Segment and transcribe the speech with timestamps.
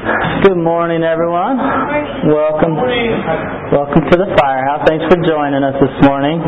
[0.00, 1.60] Good morning, everyone.
[2.32, 2.72] Welcome.
[3.68, 4.88] Welcome to the firehouse.
[4.88, 6.40] Thanks for joining us this morning.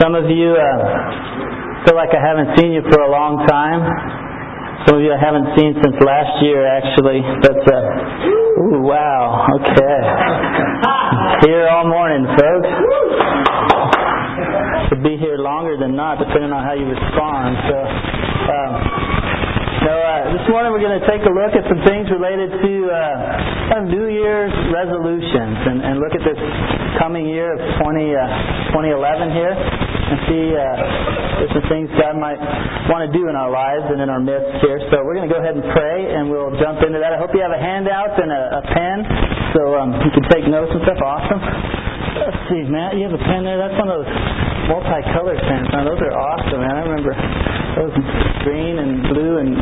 [0.00, 3.84] Some of you uh, feel like I haven't seen you for a long time.
[4.88, 7.20] Some of you I haven't seen since last year, actually.
[7.44, 9.52] But uh, ooh, wow.
[9.52, 10.00] Okay.
[11.44, 12.72] Here all morning, folks.
[14.88, 17.52] Could be here longer than not, depending on how you respond.
[17.68, 17.76] So.
[18.46, 19.15] Um,
[20.32, 24.10] this morning we're going to take a look at some things related to uh, New
[24.10, 26.40] Year's resolutions and, and look at this
[26.98, 30.64] coming year of 20, uh, 2011 here and see uh,
[31.38, 32.40] there's some things God might
[32.90, 34.82] want to do in our lives and in our midst here.
[34.90, 37.14] So we're going to go ahead and pray and we'll jump into that.
[37.14, 38.96] I hope you have a handout and a, a pen
[39.54, 40.98] so um, you can take notes and stuff.
[41.06, 41.38] Awesome.
[41.38, 43.60] Let's see, Matt, you have a pen there?
[43.60, 44.10] That's one of those
[44.68, 45.66] multicolored pens.
[45.72, 46.74] Man, those are awesome, man.
[46.74, 47.12] I remember
[47.78, 47.94] those
[48.46, 49.52] green and blue and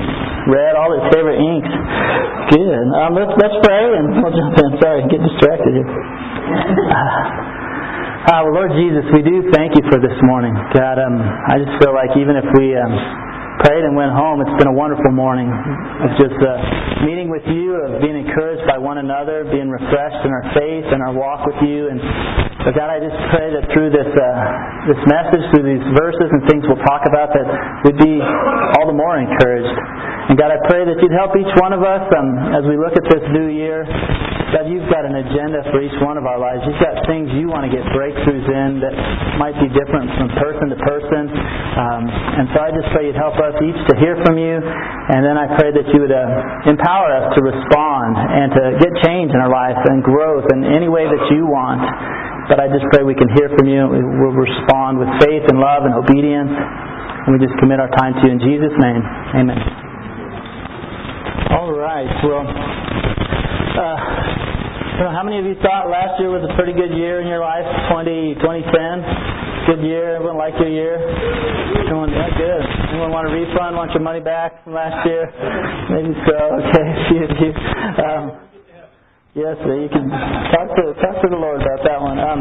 [0.49, 1.73] red, all his favorite inks.
[2.55, 2.85] Good.
[3.01, 4.71] Um, let's let's pray and we'll jump in.
[4.81, 5.91] Sorry, get distracted here.
[8.25, 10.57] Uh, well, Lord Jesus, we do thank you for this morning.
[10.73, 12.89] God, um, I just feel like even if we um,
[13.63, 17.79] prayed and went home, it's been a wonderful morning of just uh, meeting with you,
[17.87, 21.61] of being encouraged by one another, being refreshed in our faith and our walk with
[21.63, 21.93] you.
[21.93, 22.01] And
[22.65, 24.33] so God, I just pray that through this uh,
[24.89, 27.47] this message, through these verses and things we'll talk about, that
[27.85, 28.19] we'd be
[28.81, 29.77] all the more encouraged.
[30.33, 32.97] And God, I pray that you'd help each one of us um, as we look
[32.97, 33.85] at this new year.
[34.55, 36.63] God, you've got an agenda for each one of our lives.
[36.63, 38.95] You've got things you want to get breakthroughs in that
[39.35, 41.27] might be different from person to person.
[41.27, 44.63] Um, and so I just pray you'd help us each to hear from you.
[44.63, 48.95] And then I pray that you would uh, empower us to respond and to get
[49.03, 51.83] change in our life and growth in any way that you want.
[52.47, 55.51] But I just pray we can hear from you and we will respond with faith
[55.51, 56.55] and love and obedience.
[57.27, 59.03] And we just commit our time to you in Jesus' name.
[59.35, 59.59] Amen.
[61.59, 62.07] All right.
[62.23, 62.47] Well,
[63.83, 64.24] uh,
[64.95, 67.67] how many of you thought last year was a pretty good year in your life?
[67.91, 69.67] 20, 2010?
[69.67, 70.15] Good year?
[70.15, 71.03] Everyone like your year?
[71.83, 72.63] Everyone, yeah, good.
[72.95, 73.75] Anyone want a refund?
[73.75, 75.27] Want your money back from last year?
[75.91, 76.39] Maybe so.
[76.63, 77.53] Okay, a few of you.
[78.05, 78.25] Um,
[79.35, 79.59] Yes.
[79.67, 80.07] You can
[80.55, 82.23] talk to talk to the Lord about that one.
[82.23, 82.39] Um,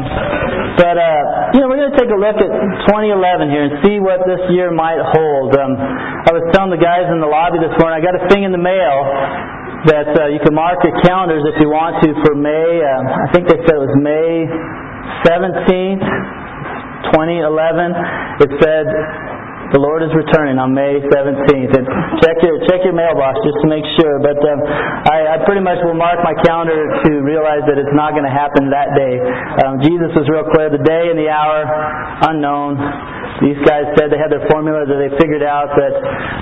[0.78, 2.50] but uh, you know, we're going to take a look at
[2.86, 5.58] 2011 here and see what this year might hold.
[5.58, 8.46] Um, I was telling the guys in the lobby this morning, I got a thing
[8.46, 8.94] in the mail
[9.86, 12.80] that uh, you can mark your calendars if you want to for May.
[12.80, 14.48] Uh, I think they said it was May
[15.28, 16.04] 17th,
[17.12, 18.44] 2011.
[18.44, 18.86] It said
[19.72, 21.72] the Lord is returning on May 17th.
[21.74, 21.84] And
[22.22, 24.22] check your check your mailbox just to make sure.
[24.22, 24.60] But um,
[25.10, 28.32] I, I pretty much will mark my calendar to realize that it's not going to
[28.32, 29.18] happen that day.
[29.66, 30.70] Um, Jesus was real clear.
[30.70, 31.66] The day and the hour
[32.30, 32.78] unknown.
[33.42, 35.94] These guys said they had their formula that they figured out that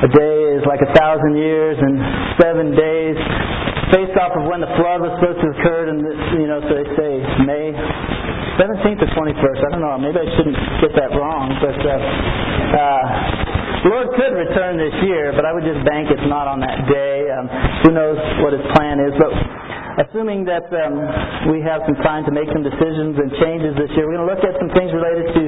[0.05, 1.97] a day is like a thousand years and
[2.37, 3.17] seven days
[3.93, 5.89] based off of when the flood was supposed to occur.
[5.89, 6.05] And
[6.37, 7.13] you know, so they say
[7.49, 7.73] May
[8.61, 9.61] 17th or 21st.
[9.65, 9.97] I don't know.
[9.97, 11.79] Maybe I shouldn't get that wrong, but.
[11.81, 11.97] Uh,
[12.73, 13.03] uh,
[13.83, 16.87] the Lord could return this year, but I would just bank it's not on that
[16.87, 17.27] day.
[17.35, 17.51] Um,
[17.83, 19.11] who knows what His plan is?
[19.19, 19.35] But
[20.01, 24.09] assuming that um, we have some time to make some decisions and changes this year,
[24.09, 25.43] we're going to look at some things related to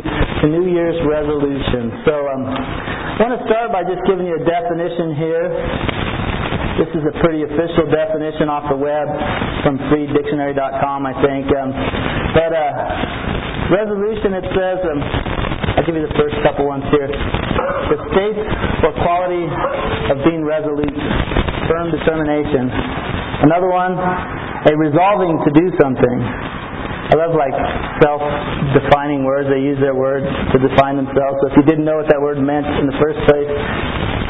[0.44, 2.04] the New Year's resolution.
[2.04, 5.46] So um, I want to start by just giving you a definition here.
[6.74, 9.06] This is a pretty official definition off the web
[9.62, 11.46] from freedictionary.com, I think.
[11.54, 11.70] Um,
[12.34, 14.98] but uh, resolution, it says, um,
[15.78, 17.06] I'll give you the first couple ones here.
[17.06, 18.38] The state
[18.82, 19.46] or quality
[20.10, 20.98] of being resolute,
[21.70, 22.66] firm determination.
[23.46, 23.94] Another one,
[24.64, 26.18] a resolving to do something.
[27.04, 27.52] I love like
[28.00, 29.52] self-defining words.
[29.52, 31.36] They use their words to define themselves.
[31.44, 33.50] So if you didn't know what that word meant in the first place,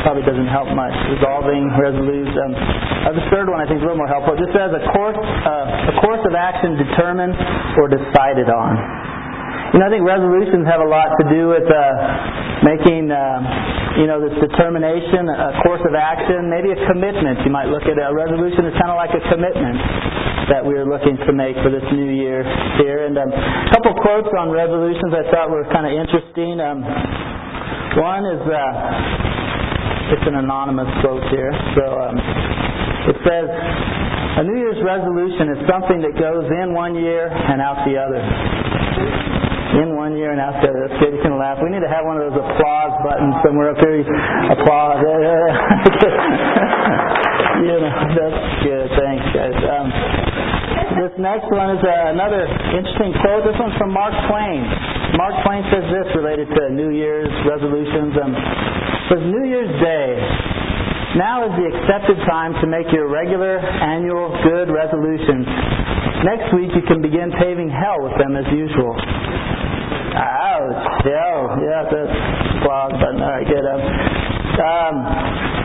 [0.02, 0.92] probably doesn't help much.
[1.16, 2.34] Resolving, resolute.
[2.34, 4.34] Um, uh, the third one I think is a little more helpful.
[4.34, 7.38] It just says a course, uh, a course of action determined
[7.78, 8.74] or decided on.
[9.74, 11.82] You know, I think resolutions have a lot to do with uh,
[12.62, 17.42] making, uh, you know, this determination, a course of action, maybe a commitment.
[17.42, 19.82] You might look at a resolution as kind of like a commitment
[20.46, 22.46] that we're looking to make for this new year
[22.78, 23.02] here.
[23.02, 26.62] And um, a couple quotes on resolutions I thought were kind of interesting.
[26.62, 26.78] Um,
[27.98, 31.50] one is, uh, it's an anonymous quote here.
[31.74, 32.14] So um,
[33.10, 33.46] it says,
[34.38, 38.22] a New Year's resolution is something that goes in one year and out the other
[39.82, 40.86] in one year and out the other.
[40.86, 41.14] That's good.
[41.14, 41.58] You can laugh.
[41.62, 44.06] We need to have one of those applause buttons somewhere up here.
[44.54, 45.02] Applause.
[47.62, 48.86] you know, that's good.
[48.94, 49.58] Thanks, guys.
[49.58, 49.88] Um,
[51.00, 53.42] this next one is uh, another interesting quote.
[53.42, 54.62] This one's from Mark Twain.
[55.18, 58.14] Mark Twain says this related to New Year's resolutions.
[58.18, 58.32] Um,
[59.10, 60.16] says New Year's Day
[61.18, 65.46] Now is the accepted time to make your regular annual good resolutions.
[66.24, 68.96] Next week you can begin paving hell with them as usual.
[70.54, 71.02] Ouch.
[71.02, 72.14] Yeah, yeah, that's
[72.62, 73.18] applause button.
[73.22, 73.66] All right, good.
[73.66, 73.82] Um,
[74.54, 74.94] um,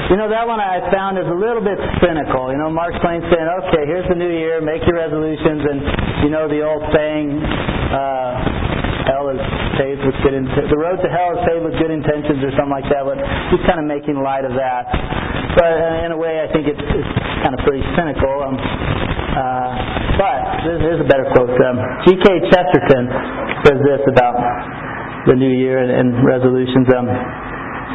[0.09, 2.49] you know, that one I found is a little bit cynical.
[2.49, 5.79] You know, Mark Twain saying, okay, here's the new year, make your resolutions, and
[6.25, 8.33] you know the old saying, uh,
[9.05, 9.41] hell is
[9.77, 10.73] paved with good intentions.
[10.73, 13.21] The road to hell is paved with good intentions or something like that, but
[13.53, 14.89] he's kind of making light of that.
[15.53, 17.11] But uh, in a way, I think it's, it's
[17.45, 18.33] kind of pretty cynical.
[18.41, 18.57] Um,
[19.35, 19.71] uh,
[20.17, 20.39] but
[20.83, 21.53] there's a better quote.
[21.53, 21.77] Um,
[22.07, 22.25] G.K.
[22.51, 23.05] Chesterton
[23.65, 24.35] says this about
[25.27, 26.87] the new year and, and resolutions.
[26.95, 27.07] Um,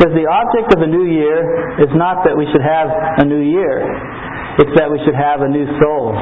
[0.01, 1.39] says the object of a new year
[1.79, 2.91] is not that we should have
[3.23, 3.79] a new year,
[4.59, 6.15] it's that we should have a new soul.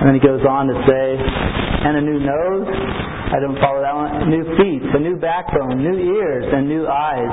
[0.00, 2.68] And then he goes on to say, and a new nose,
[3.26, 7.32] I don't follow that one, new feet, a new backbone, new ears, and new eyes.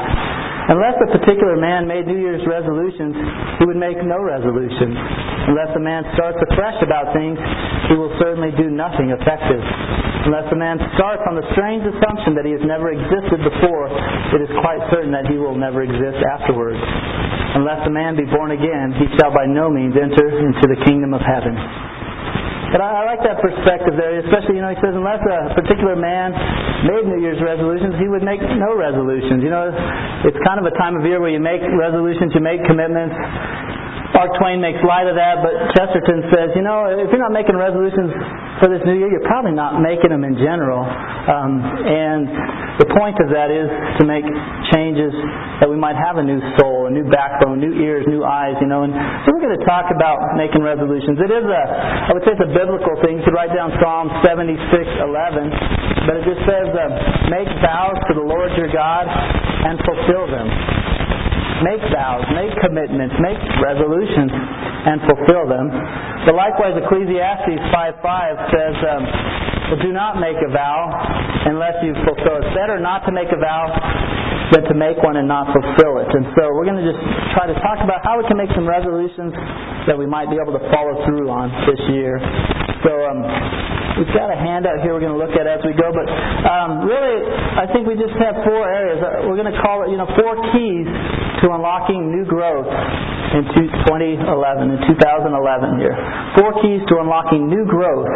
[0.63, 3.13] Unless a particular man made New Year's resolutions,
[3.60, 4.95] he would make no resolutions.
[5.51, 7.36] Unless a man starts afresh about things,
[7.92, 9.60] he will certainly do nothing effective.
[10.24, 14.39] Unless a man starts on the strange assumption that he has never existed before, it
[14.39, 16.80] is quite certain that he will never exist afterwards.
[17.60, 21.12] Unless a man be born again, he shall by no means enter into the kingdom
[21.12, 21.60] of heaven.
[22.73, 25.93] But I, I like that perspective there, especially, you know, he says, unless a particular
[25.93, 26.33] man
[26.89, 29.45] made New Year's resolutions, he would make no resolutions.
[29.45, 29.69] You know,
[30.25, 33.13] it's kind of a time of year where you make resolutions, you make commitments.
[34.13, 37.57] Mark Twain makes light of that, but Chesterton says, you know, if you're not making
[37.57, 38.13] resolutions
[38.62, 40.86] for this new year, you're probably not making them in general.
[40.86, 42.30] Um, and
[42.77, 43.65] the point of that is
[43.98, 44.21] to make
[44.69, 45.10] changes
[45.62, 48.69] that we might have a new soul, a new backbone, new ears, new eyes, you
[48.69, 48.86] know.
[48.86, 48.94] And
[49.25, 51.18] so we're going to talk about making resolutions.
[51.18, 51.63] It is a,
[52.07, 53.18] I would say it's a biblical thing.
[53.18, 56.86] You could write down Psalm 76, 11, but it just says, uh,
[57.33, 60.48] make vows to the Lord your God and fulfill them.
[61.61, 65.69] Make vows, make commitments, make resolutions, and fulfill them.
[66.25, 69.03] But likewise, Ecclesiastes 5.5 says, um,
[69.79, 70.91] do not make a vow
[71.47, 72.47] unless you fulfill it.
[72.47, 73.71] It's better not to make a vow
[74.51, 76.09] than to make one and not fulfill it.
[76.11, 76.99] And so we're going to just
[77.33, 79.33] try to talk about how we can make some resolutions
[79.89, 82.19] that we might be able to follow through on this year.
[82.83, 83.23] So um,
[83.97, 85.89] we've got a handout here we're going to look at as we go.
[85.89, 86.07] But
[86.45, 87.23] um, really,
[87.57, 88.99] I think we just have four areas.
[88.99, 90.87] Uh, we're going to call it, you know, four keys
[91.41, 92.69] to unlocking new growth
[93.33, 95.95] in 2011, in 2011 here.
[96.37, 98.07] Four keys to unlocking new growth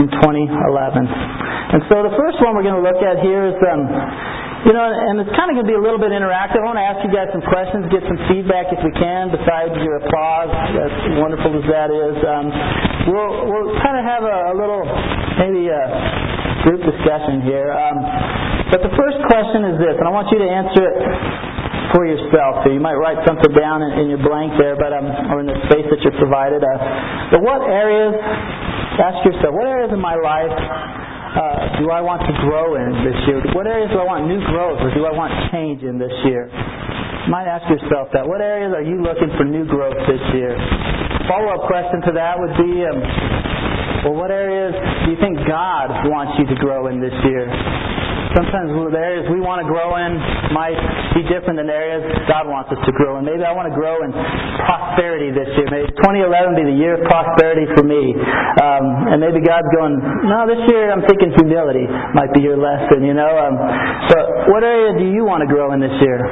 [0.00, 1.06] in 2011.
[1.70, 3.82] And so the first one we're going to look at here is, um,
[4.66, 6.60] you know, and it's kind of going to be a little bit interactive.
[6.60, 9.72] I want to ask you guys some questions, get some feedback if we can, besides
[9.80, 10.92] your applause, as
[11.22, 12.16] wonderful as that is.
[12.26, 12.46] Um,
[13.08, 14.82] we'll, we'll kind of have a, a little,
[15.40, 15.82] maybe a
[16.66, 17.72] group discussion here.
[17.72, 17.96] Um,
[18.68, 20.96] but the first question is this, and I want you to answer it
[21.92, 22.62] for yourself.
[22.64, 25.48] So you might write something down in, in your blank there, but um, or in
[25.50, 26.62] the space that you're provided.
[26.62, 28.14] Uh, but what areas?
[29.00, 33.16] Ask yourself, what areas in my life uh, do I want to grow in this
[33.24, 33.40] year?
[33.56, 36.50] What areas do I want new growth, or do I want change in this year?
[36.50, 38.26] You might ask yourself that.
[38.26, 40.52] What areas are you looking for new growth this year?
[41.30, 42.98] Follow-up question to that would be, um,
[44.04, 44.74] well, what areas
[45.06, 47.46] do you think God wants you to grow in this year?
[48.34, 50.14] Sometimes the areas we want to grow in
[50.54, 50.78] might
[51.18, 53.26] be different than the areas God wants us to grow in.
[53.26, 54.14] Maybe I want to grow in
[54.62, 55.66] prosperity this year.
[55.66, 58.14] Maybe 2011 be the year of prosperity for me.
[58.62, 59.98] Um, and maybe God's going,
[60.30, 63.30] no, this year I'm thinking humility might be your lesson, you know.
[63.34, 63.54] Um,
[64.10, 64.16] so
[64.54, 66.22] what area do you want to grow in this year?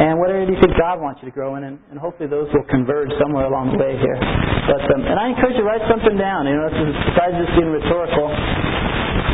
[0.00, 1.66] And what area do you think God wants you to grow in?
[1.66, 4.16] And, and hopefully those will converge somewhere along the way here.
[4.16, 6.46] But, um, and I encourage you to write something down.
[6.46, 8.30] You know, besides just being rhetorical,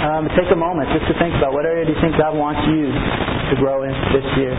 [0.06, 2.62] um, take a moment just to think about what area do you think God wants
[2.70, 4.54] you to grow in this year.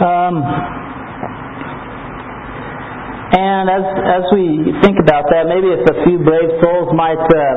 [0.00, 0.40] Um,
[3.32, 7.56] and as as we think about that, maybe if a few brave souls might uh,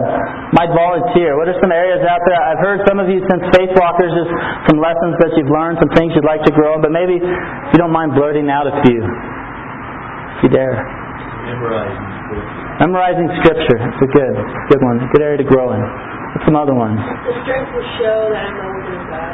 [0.55, 1.35] might volunteer.
[1.35, 2.39] What are some areas out there?
[2.39, 4.31] I've heard some of you since Faith Walkers, just
[4.71, 6.75] some lessons that you've learned, some things you'd like to grow.
[6.75, 6.81] In.
[6.83, 10.79] But maybe you don't mind blurting out a few, if you dare.
[10.79, 12.64] Memorizing.
[12.79, 13.79] Memorizing Scripture.
[13.79, 14.35] It's a good,
[14.67, 14.99] good one.
[15.15, 15.79] Good area to grow in.
[15.79, 16.99] What's some other ones?
[16.99, 19.31] The strength to show that I'm a woman of God.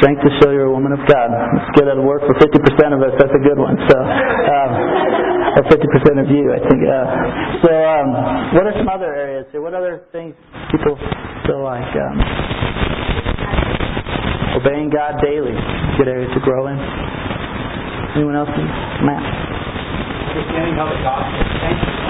[0.00, 1.28] Strength to show you're a woman of God.
[1.28, 2.48] Let's get that to work for 50%
[2.96, 3.12] of us.
[3.20, 3.76] That's a good one.
[3.92, 4.70] So, um,
[5.60, 6.80] or 50% of you, I think.
[6.88, 7.04] Uh,
[7.60, 8.08] so, um,
[8.56, 9.44] what are some other areas?
[9.52, 9.60] here?
[9.60, 10.32] What other things
[10.72, 10.96] people
[11.44, 11.84] feel like?
[12.00, 12.16] Um,
[14.56, 15.52] obeying God daily.
[16.00, 16.80] Good area to grow in.
[18.16, 18.48] Anyone else?
[19.04, 19.20] Matt.
[20.32, 22.07] Understanding how the gospel sanctifies.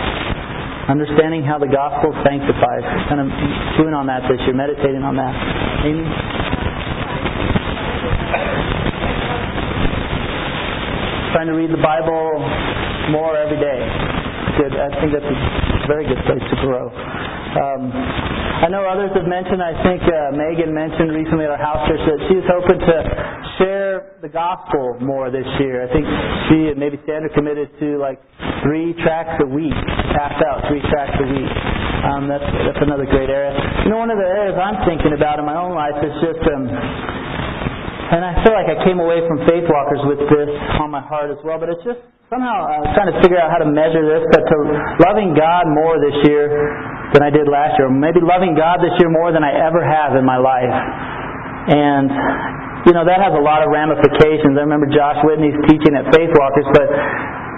[0.88, 2.84] Understanding how the gospel sanctifies.
[3.08, 3.28] Kind of
[3.76, 5.34] chewing on that this year, meditating on that.
[5.84, 6.08] Amy?
[11.38, 12.42] trying to read the Bible
[13.14, 13.78] more every day.
[14.58, 14.74] Good.
[14.74, 16.90] I think that's a very good place to grow.
[16.90, 21.86] Um, I know others have mentioned, I think uh, Megan mentioned recently at our house
[21.86, 22.96] church that she's hoping to
[23.62, 23.77] share
[24.18, 25.86] the gospel more this year.
[25.86, 26.02] I think
[26.50, 28.18] she and maybe Sandra committed to like
[28.66, 29.74] three tracts a week,
[30.14, 31.52] passed out three tracts a week.
[32.02, 33.54] Um, that's, that's another great area.
[33.86, 36.42] You know, one of the areas I'm thinking about in my own life is just
[36.50, 36.66] um,
[38.08, 41.28] and I feel like I came away from Faith Walkers with this on my heart
[41.28, 42.00] as well, but it's just
[42.32, 44.56] somehow I was trying to figure out how to measure this, but to
[45.04, 46.48] loving God more this year
[47.12, 47.86] than I did last year.
[47.86, 50.72] Or maybe loving God this year more than I ever have in my life.
[51.68, 52.08] And
[52.88, 54.56] you know, that has a lot of ramifications.
[54.56, 56.88] I remember Josh Whitney's teaching at Faith Walkers, but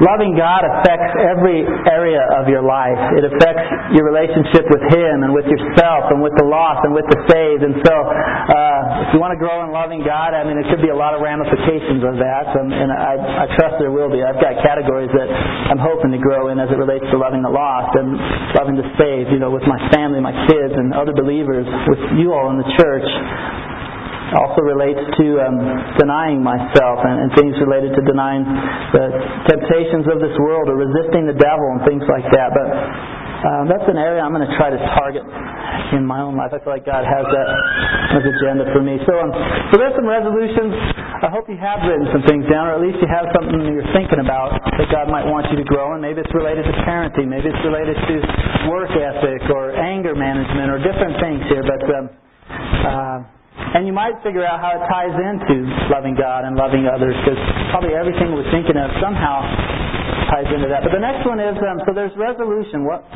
[0.02, 2.99] loving God affects every area of your life.
[3.14, 7.06] It affects your relationship with Him and with yourself and with the lost and with
[7.14, 7.62] the saved.
[7.62, 10.82] And so, uh, if you want to grow in loving God, I mean, it could
[10.82, 14.26] be a lot of ramifications of that, um, and I, I trust there will be.
[14.26, 15.30] I've got categories that
[15.70, 18.18] I'm hoping to grow in as it relates to loving the lost and
[18.58, 22.34] loving the saved, you know, with my family, my kids, and other believers, with you
[22.34, 23.06] all in the church
[24.37, 25.58] also relates to um,
[25.99, 28.46] denying myself and, and, things related to denying
[28.94, 29.06] the
[29.50, 32.54] temptations of this world or resisting the devil and things like that.
[32.54, 32.68] But
[33.40, 35.25] uh, that's an area I'm going to try to target
[35.96, 36.52] in my own life.
[36.52, 37.49] I feel like God has that
[38.20, 39.00] as agenda for me.
[39.08, 39.32] So, um,
[39.72, 40.76] so there's some resolutions.
[41.25, 43.88] I hope you have written some things down, or at least you have something you're
[43.96, 46.04] thinking about that God might want you to grow in.
[46.04, 47.32] Maybe it's related to parenting.
[47.32, 48.14] Maybe it's related to
[48.68, 51.64] work ethic or anger management or different things here.
[51.64, 52.06] But um,
[52.84, 53.18] uh,
[53.75, 57.38] and you might figure out how it ties into loving God and loving others, because
[57.71, 59.47] probably everything we're thinking of somehow
[60.31, 60.83] ties into that.
[60.83, 62.87] But the next one is um, so there's resolution.
[62.87, 63.07] What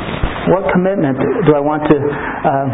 [0.51, 1.17] what commitment
[1.49, 2.69] do I want to uh,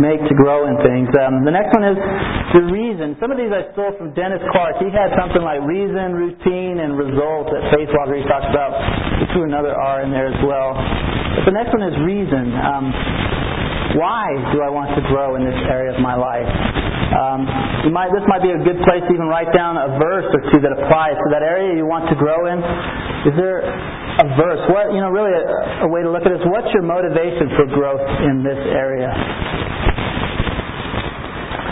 [0.00, 1.10] make to grow in things?
[1.20, 1.98] Um, the next one is
[2.56, 3.14] the reason.
[3.20, 4.80] Some of these I stole from Dennis Clark.
[4.80, 8.16] He had something like reason, routine, and result at Faith Walker.
[8.16, 8.72] He talks about.
[9.20, 10.72] He threw another R in there as well.
[10.74, 12.56] But the next one is reason.
[12.56, 12.90] Um,
[13.96, 16.48] why do I want to grow in this area of my life?
[17.08, 17.48] Um,
[17.88, 20.60] might, this might be a good place to even write down a verse or two
[20.60, 22.60] that applies to that area you want to grow in.
[23.32, 24.60] Is there a verse?
[24.68, 27.48] What you know, really a, a way to look at it is what's your motivation
[27.56, 29.08] for growth in this area?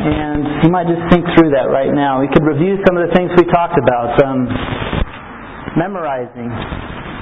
[0.07, 2.23] And you might just think through that right now.
[2.23, 4.17] We could review some of the things we talked about.
[4.23, 4.49] Um,
[5.77, 6.49] memorizing.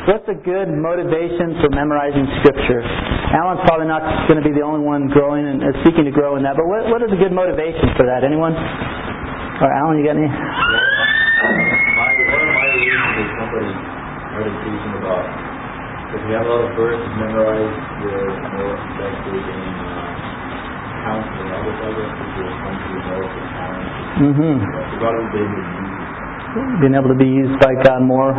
[0.06, 2.80] What's a good motivation for memorizing Scripture?
[3.34, 6.38] Alan's probably not going to be the only one growing and uh, seeking to grow
[6.38, 8.22] in that, but what, what is a good motivation for that?
[8.22, 8.54] Anyone?
[8.54, 10.30] Or Alan, you got any?
[10.30, 12.14] One of my
[12.78, 13.74] reasons is somebody
[14.30, 15.26] started teaching about
[16.14, 17.74] if you have a lot of verses memorized,
[18.06, 20.14] you're more effective in uh,
[21.02, 23.82] counseling guess, if you're going to be more a talent.
[24.22, 24.62] Mm-hmm.
[24.62, 25.83] So God will be able to use
[26.80, 28.34] being able to be used by God more,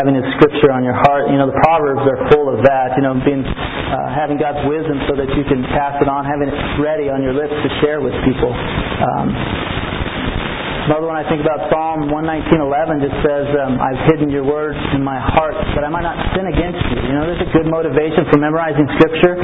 [0.00, 1.28] having His Scripture on your heart.
[1.28, 2.96] You know, the Proverbs are full of that.
[2.96, 6.48] You know, being uh, having God's wisdom so that you can pass it on, having
[6.48, 8.52] it ready on your lips to share with people.
[8.52, 9.28] Um,
[10.82, 15.02] Another one I think about Psalm 119:11 just says, um, "I've hidden your words in
[15.02, 18.26] my heart, that I might not sin against you." You know, there's a good motivation
[18.26, 19.38] for memorizing Scripture,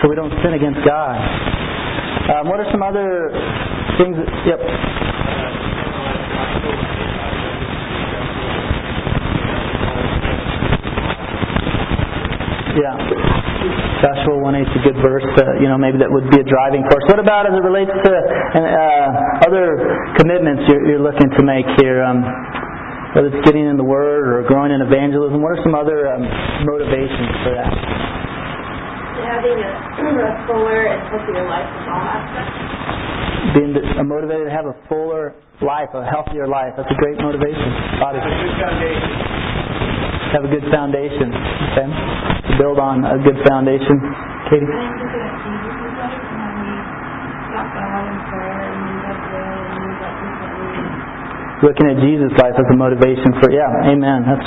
[0.00, 1.20] so we don't sin against God.
[2.32, 3.28] Um, what are some other
[4.00, 4.16] things?
[4.16, 4.60] That, yep.
[12.74, 12.98] Yeah.
[14.02, 15.22] Joshua 1 8 is a good verse.
[15.38, 17.06] Uh, you know, maybe that would be a driving force.
[17.06, 19.78] What about as it relates to uh, other
[20.18, 22.02] commitments you're, you're, looking to make here?
[22.02, 22.26] Um,
[23.14, 26.26] whether it's getting in the Word or growing in evangelism, what are some other um,
[26.66, 27.70] motivations for that?
[29.22, 29.70] Having a,
[30.34, 32.58] a fuller and healthier life in all aspects.
[33.54, 33.70] Being
[34.02, 36.74] motivated to have a fuller life, a healthier life.
[36.74, 37.70] That's a great motivation.
[38.02, 38.18] Body.
[38.18, 39.10] Have a good foundation.
[40.34, 41.28] Have a good foundation.
[41.30, 43.98] Okay build on a good foundation.
[44.50, 44.66] Katie?
[51.62, 54.28] Looking at Jesus' life as a motivation for, yeah, amen.
[54.28, 54.44] That's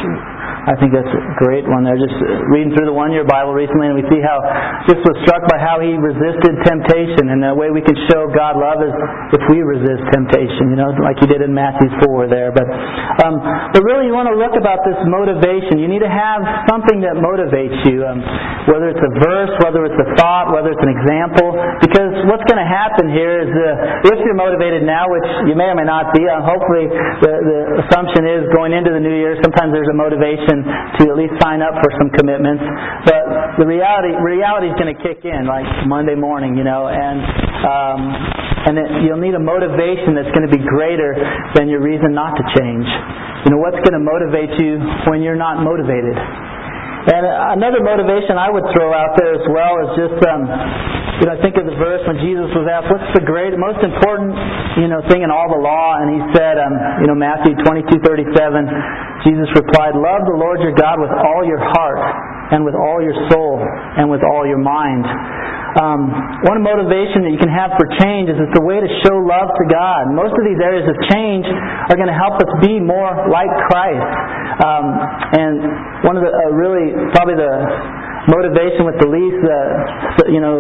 [0.67, 1.95] I think that's a great one there.
[1.95, 2.19] Just
[2.51, 4.35] reading through the one year Bible recently, and we see how
[4.83, 8.59] just was struck by how he resisted temptation, and the way we can show God
[8.59, 8.91] love is
[9.31, 12.51] if we resist temptation, you know, like he did in Matthew 4 there.
[12.51, 12.67] But,
[13.23, 13.39] um,
[13.71, 15.79] but really, you want to look about this motivation.
[15.79, 18.19] You need to have something that motivates you, um,
[18.67, 22.59] whether it's a verse, whether it's a thought, whether it's an example, because what's going
[22.59, 26.11] to happen here is uh, if you're motivated now, which you may or may not
[26.11, 26.91] be, uh, hopefully
[27.23, 31.15] the, the assumption is going into the new year, sometimes there's a motivation to at
[31.17, 32.63] least sign up for some commitments.
[33.05, 37.19] But the reality reality is going to kick in like Monday morning, you know, and
[37.65, 37.99] um,
[38.67, 41.15] and it, you'll need a motivation that's going to be greater
[41.55, 42.87] than your reason not to change.
[43.45, 46.17] You know, what's going to motivate you when you're not motivated?
[47.07, 47.23] And
[47.55, 50.43] another motivation I would throw out there as well is just, um,
[51.23, 53.79] you know, I think of the verse when Jesus was asked, "What's the great, most
[53.79, 54.35] important,
[54.75, 58.03] you know, thing in all the law?" And he said, um, you know, Matthew twenty-two
[58.03, 58.67] thirty-seven.
[59.23, 62.03] Jesus replied, "Love the Lord your God with all your heart,
[62.51, 65.07] and with all your soul, and with all your mind."
[65.77, 66.09] Um,
[66.49, 69.53] one motivation that you can have for change is it's a way to show love
[69.53, 70.09] to God.
[70.09, 74.09] Most of these areas of change are going to help us be more like Christ.
[74.57, 74.85] Um,
[75.37, 75.55] and
[76.01, 77.53] one of the uh, really probably the
[78.27, 80.59] motivation with the least, uh, you know,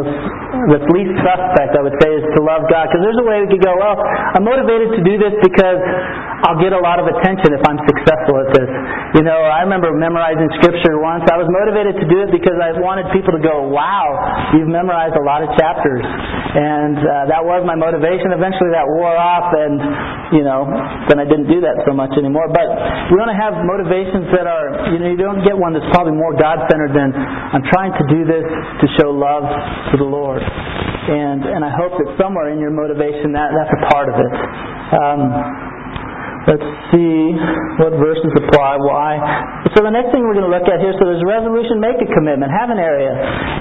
[0.71, 2.87] the least suspect, I would say, is to love God.
[2.87, 5.79] Because there's a way we could go, well, I'm motivated to do this because
[6.47, 8.69] I'll get a lot of attention if I'm successful at this.
[9.19, 11.27] You know, I remember memorizing scripture once.
[11.27, 14.15] I was motivated to do it because I wanted people to go, wow,
[14.55, 16.05] you've memorized a lot of chapters.
[16.07, 18.31] And uh, that was my motivation.
[18.31, 19.75] Eventually that wore off and,
[20.31, 20.63] you know,
[21.11, 22.47] then I didn't do that so much anymore.
[22.47, 22.65] But
[23.11, 26.15] we want to have motivations that are, you know, you don't get one that's probably
[26.15, 27.11] more God-centered than
[27.57, 29.41] I'm trying to do this to show love
[29.89, 30.45] to the Lord.
[30.45, 34.33] And, and I hope that somewhere in your motivation that, that's a part of it.
[34.93, 35.19] Um,
[36.53, 37.33] let's see
[37.81, 39.17] what verses apply, why.
[39.73, 42.05] So the next thing we're going to look at here, so there's resolution, make a
[42.13, 43.09] commitment, have an area.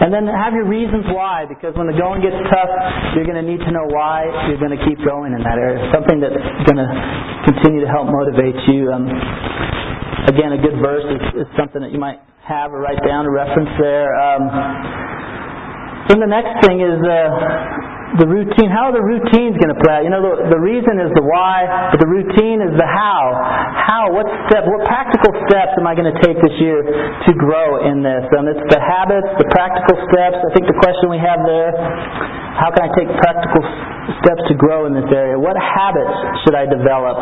[0.05, 2.69] And then have your reasons why, because when the going gets tough,
[3.17, 5.89] you're going to need to know why you're going to keep going in that area.
[5.89, 6.37] Something that's
[6.69, 6.89] going to
[7.49, 8.93] continue to help motivate you.
[8.93, 9.09] Um,
[10.29, 13.33] again, a good verse is, is something that you might have or write down a
[13.35, 14.15] reference there.
[14.15, 14.47] Um,
[16.07, 18.71] then the next thing is uh, the routine.
[18.71, 20.07] How are the routines going to play out?
[20.07, 23.35] You know, the, the reason is the why, but the routine is the how.
[23.75, 24.15] How?
[24.15, 24.63] What step?
[24.63, 28.23] What practical steps am I going to take this year to grow in this?
[28.39, 30.39] Um, it's the habits, the practical steps.
[30.39, 31.75] I think the question we have there:
[32.63, 33.67] How can I take practical
[34.23, 35.35] steps to grow in this area?
[35.35, 37.19] What habits should I develop?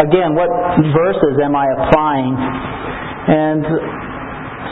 [0.00, 0.48] Again, what
[0.96, 2.32] verses am I applying?
[3.28, 3.64] And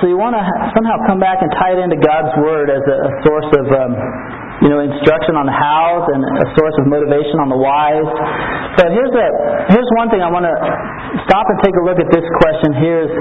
[0.01, 2.97] so you want to somehow come back and tie it into God's Word as a,
[3.09, 3.93] a source of, um,
[4.65, 8.07] you know, instruction on the hows and a source of motivation on the whys.
[8.79, 9.27] So here's a
[9.75, 10.55] here's one thing I want to
[11.29, 12.73] stop and take a look at this question.
[12.81, 13.13] Here's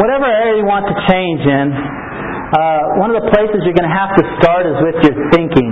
[0.00, 1.66] whatever area you want to change in.
[1.70, 5.70] Uh, one of the places you're going to have to start is with your thinking.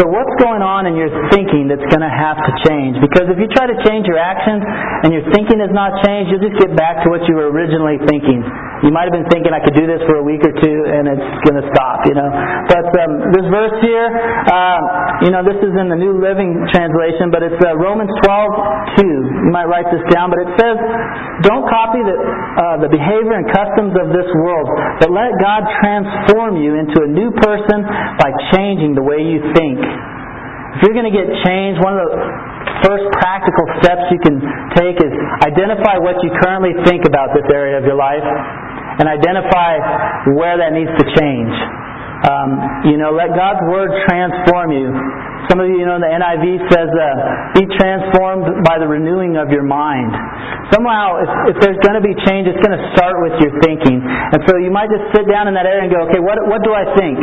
[0.00, 2.96] So what's going on in your thinking that's going to have to change?
[3.04, 4.64] Because if you try to change your actions
[5.04, 8.00] and your thinking has not changed, you'll just get back to what you were originally
[8.08, 8.40] thinking.
[8.82, 11.06] You might have been thinking I could do this for a week or two and
[11.06, 12.26] it's going to stop, you know.
[12.66, 14.78] But um, this verse here, uh,
[15.22, 19.06] you know, this is in the New Living Translation, but it's uh, Romans 12, 2.
[19.46, 20.74] You might write this down, but it says,
[21.46, 24.66] don't copy the, uh, the behavior and customs of this world,
[24.98, 27.86] but let God transform you into a new person
[28.18, 29.78] by changing the way you think.
[29.78, 32.18] If you're going to get changed, one of the
[32.82, 34.42] first practical steps you can
[34.74, 35.12] take is
[35.46, 38.24] identify what you currently think about this area of your life
[39.00, 39.78] and identify
[40.34, 41.54] where that needs to change.
[42.22, 42.50] Um,
[42.86, 44.94] you know, let God's Word transform you.
[45.50, 47.06] Some of you know the NIV says, uh,
[47.58, 50.14] be transformed by the renewing of your mind.
[50.70, 53.98] Somehow, if, if there's going to be change, it's going to start with your thinking.
[54.06, 56.62] And so you might just sit down in that area and go, okay, what, what
[56.62, 57.18] do I think?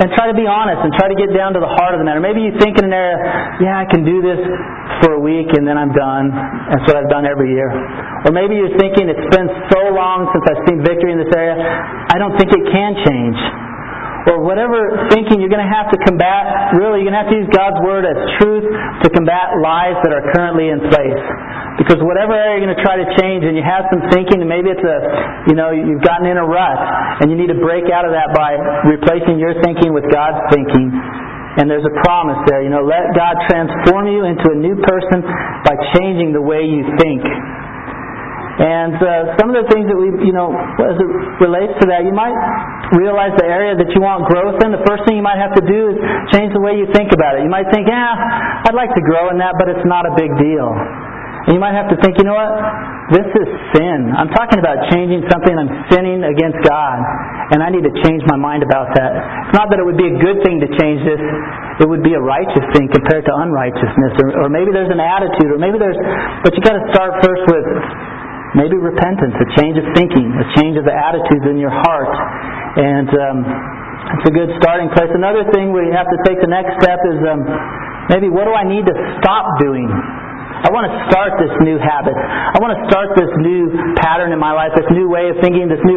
[0.00, 2.06] and try to be honest and try to get down to the heart of the
[2.08, 2.24] matter.
[2.24, 3.20] Maybe you think in an area,
[3.60, 4.40] yeah, I can do this
[5.04, 6.32] for a week and then I'm done.
[6.72, 7.68] That's what I've done every year.
[8.24, 11.60] Or maybe you're thinking it's been so long since I've seen victory in this area,
[11.60, 13.36] I don't think it can change.
[14.28, 17.40] Or whatever thinking you're going to have to combat, really, you're going to have to
[17.40, 21.24] use God's Word as truth to combat lies that are currently in place.
[21.80, 24.48] Because whatever area you're going to try to change and you have some thinking and
[24.48, 24.96] maybe it's a,
[25.48, 26.80] you know, you've gotten in a rut
[27.24, 28.60] and you need to break out of that by
[28.92, 30.92] replacing your thinking with God's thinking.
[31.56, 35.24] And there's a promise there, you know, let God transform you into a new person
[35.64, 37.24] by changing the way you think.
[38.60, 42.04] And uh, some of the things that we, you know, as it relates to that,
[42.04, 42.36] you might
[42.92, 44.68] realize the area that you want growth in.
[44.68, 45.96] The first thing you might have to do is
[46.36, 47.48] change the way you think about it.
[47.48, 48.12] You might think, yeah,
[48.68, 50.76] I'd like to grow in that, but it's not a big deal.
[51.48, 52.52] And you might have to think, you know what?
[53.16, 54.12] This is sin.
[54.12, 55.56] I'm talking about changing something.
[55.56, 57.00] I'm sinning against God.
[57.56, 59.10] And I need to change my mind about that.
[59.48, 61.18] It's not that it would be a good thing to change this.
[61.80, 64.20] It would be a righteous thing compared to unrighteousness.
[64.20, 65.48] Or, or maybe there's an attitude.
[65.48, 65.96] Or maybe there's,
[66.44, 67.66] but you got to start first with
[68.58, 72.12] maybe repentance, a change of thinking, a change of the attitudes in your heart.
[72.78, 73.38] And um,
[74.18, 75.10] it's a good starting place.
[75.14, 77.46] Another thing we have to take the next step is um,
[78.10, 79.86] maybe what do I need to stop doing?
[80.60, 82.12] I want to start this new habit.
[82.12, 85.72] I want to start this new pattern in my life, this new way of thinking,
[85.72, 85.96] this new.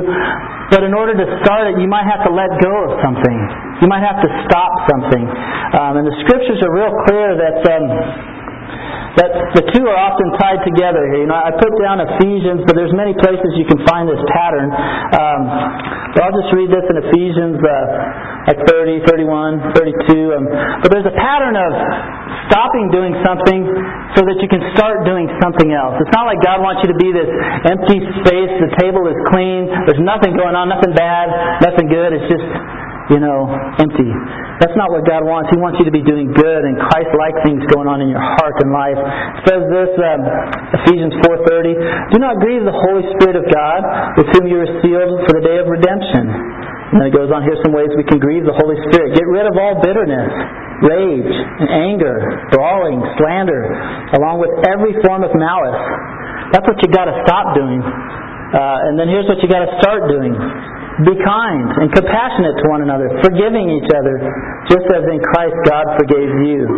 [0.72, 3.38] But in order to start it, you might have to let go of something.
[3.84, 5.26] You might have to stop something.
[5.76, 7.84] Um, and the scriptures are real clear that um,
[9.18, 11.22] that the two are often tied together here.
[11.26, 14.74] You know, I put down Ephesians, but there's many places you can find this pattern.
[14.74, 15.42] Um,
[16.18, 20.34] but I'll just read this in Ephesians uh, like 30, 31, 32.
[20.34, 20.50] Um,
[20.82, 21.72] but there's a pattern of
[22.50, 23.62] stopping doing something
[24.18, 25.98] so that you can start doing something else.
[26.02, 27.30] It's not like God wants you to be this
[27.70, 28.52] empty space.
[28.66, 29.70] The table is clean.
[29.90, 32.14] There's nothing going on, nothing bad, nothing good.
[32.18, 32.46] It's just
[33.12, 34.08] you know, empty.
[34.64, 35.52] That's not what God wants.
[35.52, 38.56] He wants you to be doing good and Christ-like things going on in your heart
[38.64, 38.96] and life.
[38.96, 40.22] It says this, um,
[40.84, 43.82] Ephesians 4.30, Do not grieve the Holy Spirit of God,
[44.16, 46.32] with whom you are sealed for the day of redemption.
[46.94, 49.18] And then it goes on here's some ways we can grieve the Holy Spirit.
[49.18, 50.30] Get rid of all bitterness,
[50.86, 52.22] rage, and anger,
[52.54, 53.66] brawling, slander,
[54.16, 55.82] along with every form of malice.
[56.54, 57.82] That's what you got to stop doing.
[57.82, 60.38] Uh, and then here's what you got to start doing.
[61.02, 64.14] Be kind and compassionate to one another, forgiving each other,
[64.70, 66.70] just as in Christ God forgave you.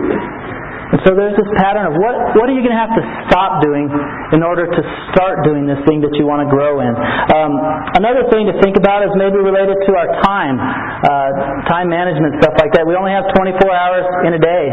[0.95, 3.59] And so there's this pattern of what, what are you going to have to stop
[3.59, 3.91] doing
[4.31, 6.93] in order to start doing this thing that you want to grow in.
[7.35, 7.51] Um,
[7.99, 12.55] another thing to think about is maybe related to our time, uh, time management, stuff
[12.61, 12.85] like that.
[12.87, 14.65] We only have 24 hours in a day.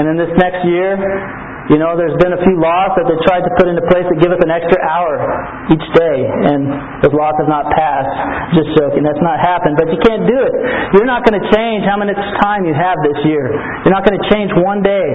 [0.00, 0.98] And in this next year,
[1.66, 4.18] you know, there's been a few laws that they tried to put into place that
[4.22, 5.18] give us an extra hour
[5.74, 6.70] each day, and
[7.02, 8.14] those laws have not passed.
[8.54, 9.74] Just joking, that's not happened.
[9.74, 10.54] But you can't do it.
[10.94, 13.50] You're not going to change how much time you have this year.
[13.82, 15.08] You're not going to change one day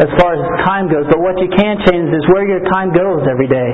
[0.00, 1.04] as far as time goes.
[1.12, 3.70] But what you can change is where your time goes every day.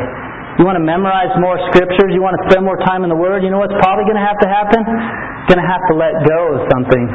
[0.58, 2.10] You want to memorize more scriptures.
[2.10, 3.46] You want to spend more time in the Word.
[3.46, 4.82] You know what's probably going to have to happen?
[5.46, 7.06] Going to have to let go of something.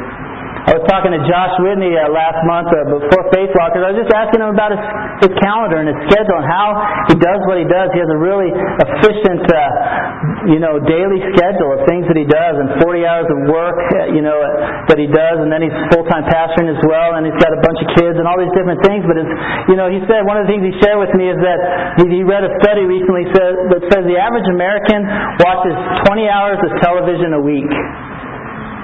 [0.64, 3.84] I was talking to Josh Whitney uh, last month uh, before Faith Walkers.
[3.84, 4.82] I was just asking him about his,
[5.28, 6.68] his calendar and his schedule and how
[7.12, 7.92] he does what he does.
[7.92, 12.54] He has a really efficient, uh, you know, daily schedule of things that he does
[12.56, 14.40] and 40 hours of work, uh, you know,
[14.88, 15.36] that he does.
[15.44, 17.20] And then he's full-time pastoring as well.
[17.20, 19.04] And he's got a bunch of kids and all these different things.
[19.04, 19.34] But it's,
[19.68, 21.58] you know, he said one of the things he shared with me is that
[22.00, 25.04] he, read a study recently that says the average American
[25.46, 25.76] watches
[26.10, 27.70] 20 hours of television a week.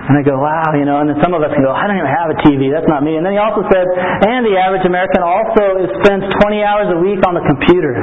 [0.03, 1.95] And I go, wow, you know, and then some of us can go, I don't
[1.95, 2.75] even have a TV.
[2.75, 3.15] That's not me.
[3.15, 7.23] And then he also said, and the average American also spends 20 hours a week
[7.23, 7.95] on the computer.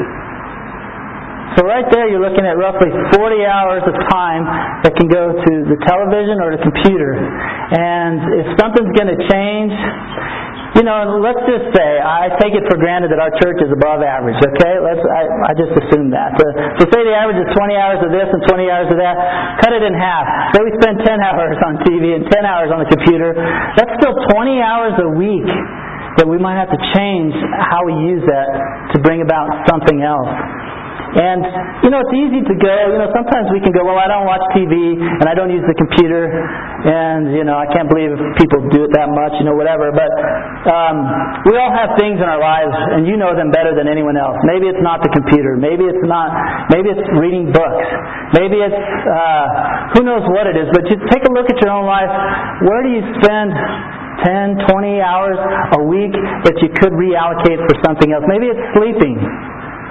[1.57, 4.47] So right there you're looking at roughly 40 hours of time
[4.87, 7.19] that can go to the television or the computer.
[7.19, 9.73] And if something's going to change,
[10.79, 13.99] you know, let's just say I take it for granted that our church is above
[13.99, 14.39] average.
[14.39, 16.39] Okay, let's I, I just assume that.
[16.39, 16.45] So,
[16.79, 19.15] so say the average is 20 hours of this and 20 hours of that.
[19.59, 20.23] Cut it in half.
[20.55, 23.35] Say we spend 10 hours on TV and 10 hours on the computer.
[23.75, 25.51] That's still 20 hours a week
[26.15, 28.49] that we might have to change how we use that
[28.95, 30.31] to bring about something else.
[31.09, 31.41] And,
[31.81, 34.29] you know, it's easy to go, you know, sometimes we can go, well, I don't
[34.29, 38.61] watch TV and I don't use the computer and, you know, I can't believe people
[38.69, 39.89] do it that much, you know, whatever.
[39.89, 40.11] But
[40.69, 40.95] um,
[41.49, 44.37] we all have things in our lives and you know them better than anyone else.
[44.45, 45.57] Maybe it's not the computer.
[45.57, 46.29] Maybe it's not,
[46.69, 47.87] maybe it's reading books.
[48.37, 48.77] Maybe it's,
[49.09, 50.69] uh, who knows what it is.
[50.69, 52.13] But just take a look at your own life.
[52.69, 53.49] Where do you spend
[54.29, 55.41] 10, 20 hours
[55.73, 56.13] a week
[56.45, 58.29] that you could reallocate for something else?
[58.29, 59.17] Maybe it's sleeping.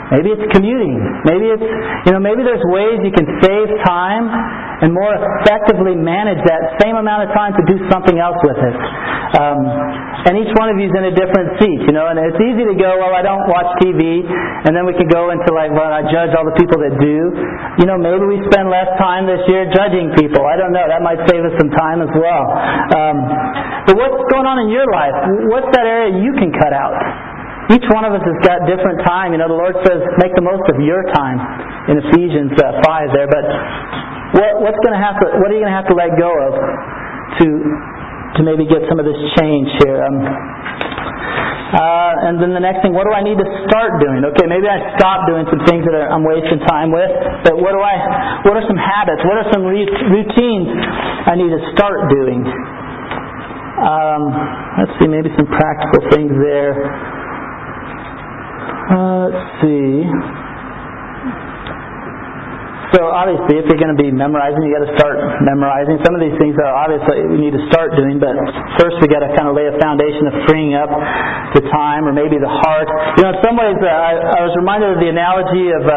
[0.08, 0.96] Maybe it's commuting.
[1.28, 1.68] Maybe it's,
[2.08, 4.24] you know, maybe there's ways you can save time
[4.80, 8.76] and more effectively manage that same amount of time to do something else with it.
[9.36, 9.60] Um,
[10.24, 12.64] and each one of you is in a different seat, you know, and it's easy
[12.64, 15.92] to go, well, I don't watch TV, and then we can go into like, well,
[15.92, 17.18] I judge all the people that do.
[17.82, 20.40] You know, maybe we spend less time this year judging people.
[20.48, 20.86] I don't know.
[20.88, 22.44] That might save us some time as well.
[22.96, 23.16] Um,
[23.84, 25.16] but what's going on in your life?
[25.52, 26.96] What's that area you can cut out?
[27.68, 29.36] Each one of us has got different time.
[29.36, 31.36] You know, the Lord says, make the most of your time
[31.92, 33.28] in Ephesians uh, 5 there.
[33.28, 33.44] But
[34.40, 36.32] what, what's going to have to, what are you going to have to let go
[36.32, 36.52] of
[37.44, 37.46] to,
[38.36, 40.00] to maybe get some of this change here?
[40.00, 40.16] Um,
[41.68, 44.24] uh, and then the next thing, what do I need to start doing?
[44.24, 47.12] Okay, maybe I stop doing some things that I'm wasting time with,
[47.44, 48.48] but what do I?
[48.48, 49.20] What are some habits?
[49.28, 50.68] What are some routines
[51.28, 52.40] I need to start doing?
[53.84, 54.32] Um,
[54.80, 56.72] let's see, maybe some practical things there.
[58.90, 60.47] Uh, let's see.
[62.96, 66.00] So obviously, if you're going to be memorizing, you got to start memorizing.
[66.08, 68.32] Some of these things are obviously we need to start doing, but
[68.80, 70.88] first we got to kind of lay a foundation of freeing up
[71.52, 72.88] the time or maybe the heart.
[73.20, 75.96] You know, in some ways, uh, I, I was reminded of the analogy of uh,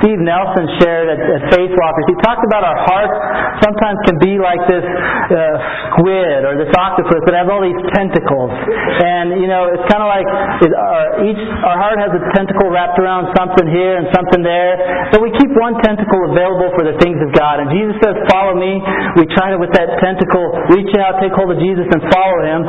[0.00, 2.04] Steve Nelson shared at, at Faith Walkers.
[2.12, 3.16] He talked about our hearts
[3.64, 5.56] sometimes can be like this uh,
[5.96, 8.52] squid or this octopus that have all these tentacles,
[9.00, 10.28] and you know, it's kind of like
[10.60, 14.76] it, our, each our heart has a tentacle wrapped around something here and something there,
[15.12, 17.62] but we keep one tentacle available for the things of God.
[17.62, 18.78] And Jesus says, follow me.
[19.18, 22.60] We try to, with that tentacle, reach out, take hold of Jesus and follow him.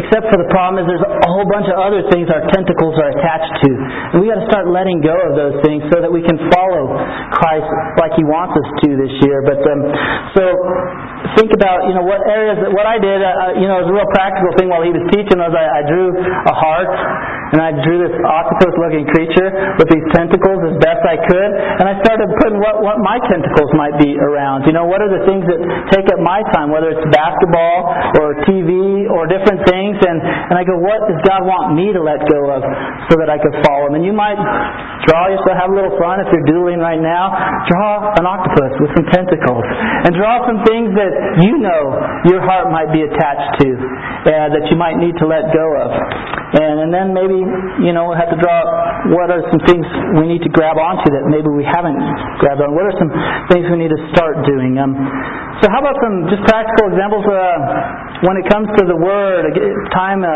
[0.00, 3.10] Except for the problem is there's a whole bunch of other things our tentacles are
[3.14, 3.70] attached to.
[4.12, 6.96] And we got to start letting go of those things so that we can follow
[7.36, 7.68] Christ
[8.00, 9.44] like he wants us to this year.
[9.44, 9.80] But, um,
[10.36, 10.42] so,
[11.36, 13.96] think about, you know, what areas, what I did, uh, you know, it was a
[13.96, 16.92] real practical thing while he was teaching was I, I drew a heart
[17.52, 22.00] and I drew this octopus-looking creature with these tentacles as best I could, and I
[22.00, 24.64] started putting what, what my tentacles might be around.
[24.64, 25.60] You know, what are the things that
[25.92, 27.92] take up my time, whether it's basketball
[28.24, 32.00] or TV or different things, and, and I go, what does God want me to
[32.00, 32.64] let go of
[33.12, 34.00] so that I could follow Him?
[34.00, 34.40] And you might
[35.04, 37.36] draw yourself, have a little fun if you're doodling right now.
[37.68, 39.64] Draw an octopus with some tentacles,
[40.08, 41.12] and draw some things that
[41.44, 41.82] you know
[42.32, 45.92] your heart might be attached to, uh, that you might need to let go of.
[46.52, 47.41] And, and then maybe,
[47.84, 48.58] you know, have to draw
[49.14, 49.84] what are some things
[50.18, 51.98] we need to grab onto that maybe we haven't
[52.38, 52.74] grabbed on.
[52.74, 53.10] What are some
[53.50, 54.78] things we need to start doing?
[54.78, 54.94] Um,
[55.62, 59.50] so how about some just practical examples uh, when it comes to the Word,
[59.94, 60.34] time, uh,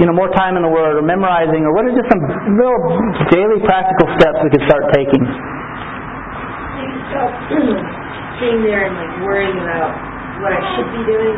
[0.00, 2.22] you know, more time in the Word or memorizing, or what are just some
[2.56, 2.80] little
[3.32, 5.24] daily practical steps we could start taking?
[7.12, 7.30] Stop
[8.40, 9.92] sitting there and like worrying about
[10.42, 11.36] what I should be doing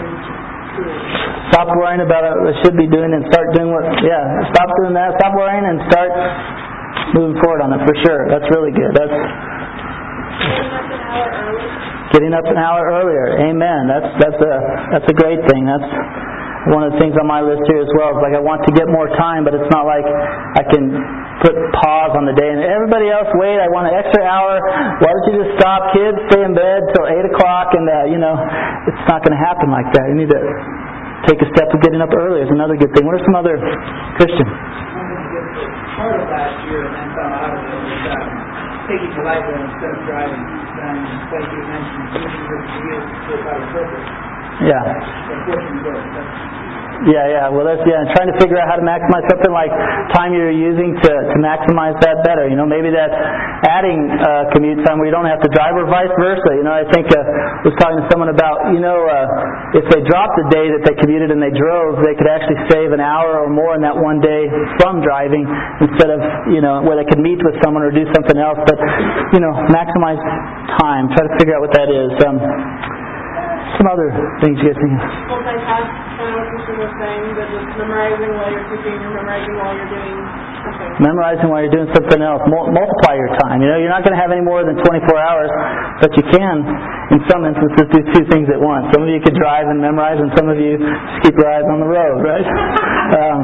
[0.00, 0.39] and just.
[1.50, 4.22] Stop worrying about what I should be doing and start doing what, yeah,
[4.54, 6.10] stop doing that, stop worrying and start
[7.14, 8.30] moving forward on it for sure.
[8.30, 8.94] That's really good.
[8.94, 11.66] That's Getting up an hour early.
[12.14, 13.26] getting up an hour earlier.
[13.50, 13.80] Amen.
[13.90, 14.54] That's that's a
[14.94, 15.62] that's a great thing.
[15.66, 15.90] That's
[16.68, 18.12] one of the things on my list here as well.
[18.12, 20.92] It's like I want to get more time, but it's not like I can
[21.40, 23.56] put pause on the day and everybody else wait.
[23.56, 24.60] I want an extra hour.
[25.00, 26.20] Why don't you just stop, kids?
[26.28, 28.36] Stay in bed till eight o'clock, and uh, you know
[28.84, 30.04] it's not going to happen like that.
[30.12, 30.42] You need to
[31.24, 32.44] take a step of getting up early.
[32.44, 33.08] Is another good thing.
[33.08, 33.56] What are some other
[34.20, 34.48] Christian?
[36.00, 37.52] and um,
[38.88, 40.44] taking the light instead of driving.
[40.80, 44.29] Um, like you mentioned, using your wheels to a purpose.
[44.66, 44.84] Yeah.
[47.08, 47.46] Yeah, yeah.
[47.48, 48.04] Well, that's yeah.
[48.12, 49.72] Trying to figure out how to maximize something like
[50.12, 52.44] time you're using to to maximize that better.
[52.44, 53.16] You know, maybe that's
[53.64, 56.52] adding uh, commute time where you don't have to drive, or vice versa.
[56.52, 59.88] You know, I think uh, I was talking to someone about you know uh, if
[59.88, 63.00] they dropped the day that they commuted and they drove, they could actually save an
[63.00, 64.44] hour or more in that one day
[64.76, 65.48] from driving
[65.80, 66.20] instead of
[66.52, 68.60] you know where they could meet with someone or do something else.
[68.68, 68.76] But
[69.32, 70.20] you know, maximize
[70.84, 71.08] time.
[71.16, 72.12] Try to figure out what that is.
[72.28, 72.36] Um,
[73.78, 74.08] some other
[74.42, 74.94] things you guys think.
[74.96, 75.00] of.
[75.00, 79.72] Kind of what Christian was saying, but just memorizing while you're cooking or memorizing while
[79.72, 80.16] you're doing
[80.60, 80.90] something.
[81.00, 82.44] memorizing while you're doing something else.
[82.44, 83.64] Mul- multiply your time.
[83.64, 85.48] You know, you're not going to have any more than 24 hours,
[86.04, 86.60] but you can,
[87.16, 88.92] in some instances, do two things at once.
[88.92, 91.64] Some of you could drive and memorize, and some of you just keep your eyes
[91.72, 92.44] on the road, right?
[93.10, 93.42] Um,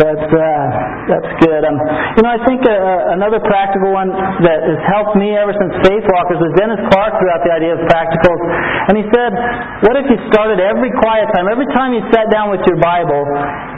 [0.00, 0.66] but uh,
[1.04, 1.60] that's good.
[1.68, 1.76] Um,
[2.16, 4.08] you know, I think uh, another practical one
[4.40, 7.76] that has helped me ever since Faith Walkers was Dennis Clark threw out the idea
[7.76, 8.40] of practicals,
[8.88, 9.29] and he said,
[9.86, 13.22] "What if you started every quiet time, every time you sat down with your Bible,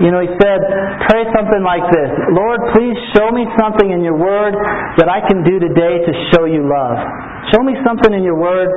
[0.00, 0.60] you know, he said,
[1.08, 4.54] pray something like this: Lord, please show me something in your Word
[4.98, 6.98] that I can do today to show you love.
[7.52, 8.70] Show me something in your Word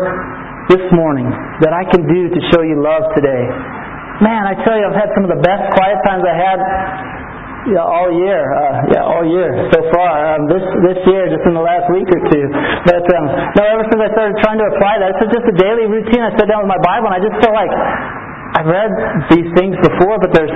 [0.70, 1.30] this morning
[1.62, 3.46] that I can do to show you love today."
[4.24, 6.60] Man, I tell you, I've had some of the best quiet times I had
[7.74, 8.42] yeah, all year.
[8.54, 10.38] Uh, yeah, all year so far.
[10.38, 12.46] Um, this this year, just in the last week or two.
[12.86, 13.26] But um,
[13.58, 16.22] no, ever since I started trying to apply that, it's just a daily routine.
[16.22, 17.74] I sit down with my Bible, and I just feel like
[18.56, 18.92] I've read
[19.34, 20.54] these things before, but there's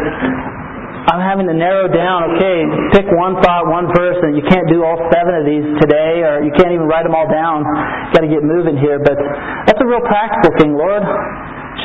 [1.10, 2.38] I'm having to narrow down.
[2.38, 2.60] Okay,
[2.94, 6.46] pick one thought, one verse, and you can't do all seven of these today, or
[6.46, 7.66] you can't even write them all down.
[8.14, 9.02] Got to get moving here.
[9.02, 9.18] But
[9.66, 11.02] that's a real practical thing, Lord.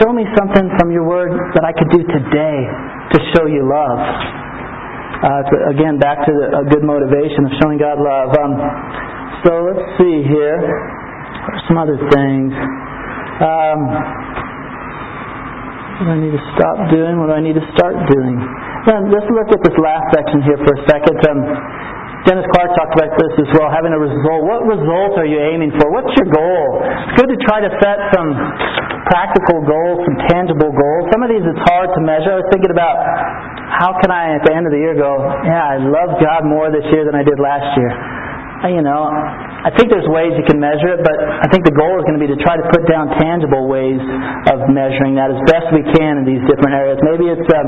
[0.03, 2.59] Show me something from your word that I could do today
[3.15, 4.45] to show you love.
[5.23, 8.35] Uh, again, back to the, a good motivation of showing God love.
[8.35, 8.53] Um,
[9.47, 10.59] so let's see here.
[11.69, 12.51] Some other things?
[13.45, 13.79] Um,
[15.95, 17.21] what do I need to stop doing?
[17.21, 18.37] What do I need to start doing?
[18.89, 21.17] Then let's look at this last section here for a second.
[21.29, 21.41] Um,
[22.25, 24.41] Dennis Clark talked about this as well, having a result.
[24.49, 25.93] What result are you aiming for?
[25.93, 26.81] What's your goal?
[26.81, 28.33] It's good to try to set some
[29.11, 31.03] practical goals, some tangible goals.
[31.13, 32.33] Some of these it's hard to measure.
[32.33, 32.97] I was thinking about
[33.75, 36.71] how can I at the end of the year go, yeah, I love God more
[36.73, 37.93] this year than I did last year.
[38.63, 39.03] Uh, You know,
[39.65, 42.21] I think there's ways you can measure it, but I think the goal is going
[42.21, 43.97] to be to try to put down tangible ways
[44.53, 47.01] of measuring that as best we can in these different areas.
[47.01, 47.63] Maybe it's a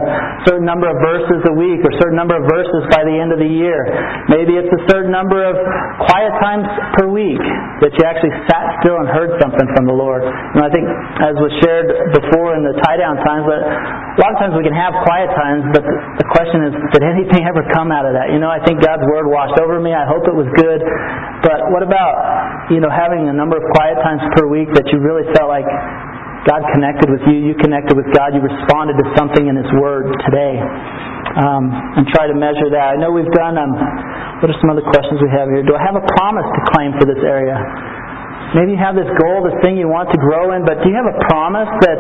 [0.45, 3.41] certain number of verses a week or certain number of verses by the end of
[3.41, 3.81] the year.
[4.29, 5.57] Maybe it's a certain number of
[6.05, 6.69] quiet times
[7.01, 7.41] per week
[7.81, 10.21] that you actually sat still and heard something from the Lord.
[10.25, 10.85] And I think,
[11.25, 14.65] as was shared before in the tie down times, that a lot of times we
[14.65, 18.33] can have quiet times, but the question is, did anything ever come out of that?
[18.33, 19.97] You know, I think God's Word washed over me.
[19.97, 20.81] I hope it was good.
[21.43, 24.99] But what about, you know, having a number of quiet times per week that you
[24.99, 25.67] really felt like
[26.47, 30.11] God connected with you, you connected with God, you responded to something in His Word
[30.27, 30.63] today.
[31.37, 31.69] Um,
[32.01, 32.95] and try to measure that.
[32.95, 33.77] I know we've done, um,
[34.41, 35.61] what are some other questions we have here?
[35.67, 37.61] Do I have a promise to claim for this area?
[38.57, 40.97] Maybe you have this goal, this thing you want to grow in, but do you
[40.97, 41.99] have a promise that,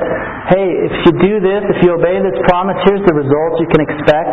[0.56, 3.82] hey, if you do this, if you obey this promise, here's the results you can
[3.84, 4.32] expect?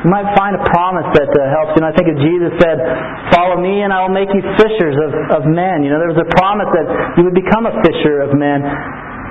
[0.00, 1.76] You might find a promise that uh, helps.
[1.76, 2.80] You know, I think of Jesus said,
[3.36, 6.20] "Follow me, and I will make you fishers of, of men." You know, there was
[6.20, 6.86] a promise that
[7.20, 8.64] you would become a fisher of men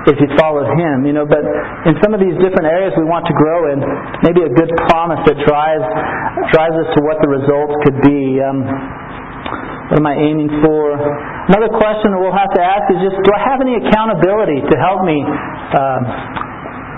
[0.06, 1.10] if you followed Him.
[1.10, 1.42] You know, but
[1.90, 3.82] in some of these different areas we want to grow in,
[4.22, 5.86] maybe a good promise that drives
[6.54, 8.38] drives us to what the results could be.
[8.38, 8.62] Um,
[9.90, 10.94] what am I aiming for?
[11.50, 15.02] Another question we'll have to ask is just, do I have any accountability to help
[15.02, 15.18] me?
[15.18, 16.46] Uh,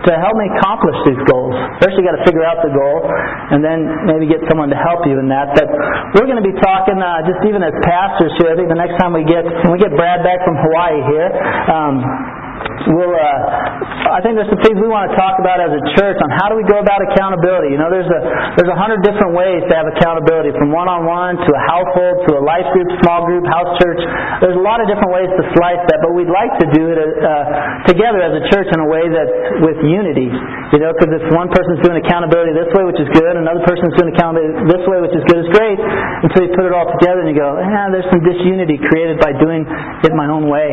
[0.09, 1.55] to help me accomplish these goals.
[1.79, 3.07] First, you got to figure out the goal,
[3.55, 5.55] and then maybe get someone to help you in that.
[5.55, 5.71] But
[6.19, 8.53] we're going to be talking uh, just even as pastors here.
[8.53, 11.29] I think the next time we get when we get Brad back from Hawaii here.
[11.71, 12.42] Um,
[12.91, 16.17] we'll uh, I think there's some things we want to talk about as a church
[16.19, 17.77] on how do we go about accountability.
[17.77, 18.21] You know, there's a
[18.57, 22.43] there's a hundred different ways to have accountability, from one-on-one to a household to a
[22.43, 24.01] life group, small group, house church.
[24.41, 26.99] There's a lot of different ways to slice that, but we'd like to do it
[26.99, 30.33] uh, together as a church in a way that's with unity.
[30.73, 33.93] You know, because if one person's doing accountability this way, which is good, another person's
[34.01, 35.77] doing accountability this way, which is good, is great.
[36.25, 39.35] Until you put it all together and you go, yeah, there's some disunity created by
[39.37, 40.73] doing it my own way.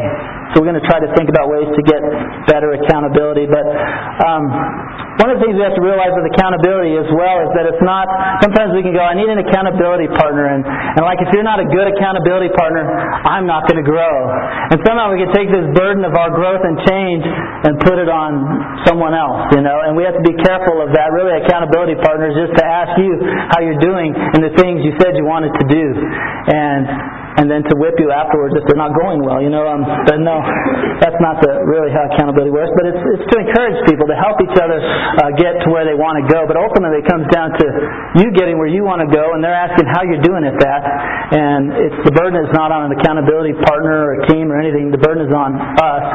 [0.54, 1.99] So we're going to try to think about ways to get
[2.50, 3.46] better accountability.
[3.50, 3.66] But
[4.26, 4.50] um,
[5.20, 7.84] one of the things we have to realize with accountability as well is that it's
[7.84, 8.08] not.
[8.40, 11.60] Sometimes we can go, I need an accountability partner, and and like if you're not
[11.60, 12.88] a good accountability partner,
[13.28, 14.32] I'm not going to grow.
[14.72, 17.24] And somehow we can take this burden of our growth and change
[17.68, 18.32] and put it on
[18.88, 19.84] someone else, you know.
[19.84, 21.12] And we have to be careful of that.
[21.12, 23.12] Really, accountability partner is just to ask you
[23.52, 25.86] how you're doing and the things you said you wanted to do,
[26.48, 26.88] and
[27.40, 29.40] and then to whip you afterwards if they're not going well.
[29.40, 30.44] You know, um, but no,
[31.00, 32.72] that's not the, really how accountability works.
[32.78, 35.98] But it's, it's to encourage people to help each other uh, get to where they
[35.98, 36.46] want to go.
[36.46, 37.66] But ultimately, it comes down to
[38.22, 40.82] you getting where you want to go, and they're asking how you're doing at that.
[41.34, 44.90] And it's the burden is not on an accountability partner or a team or anything.
[44.90, 46.06] The burden is on us.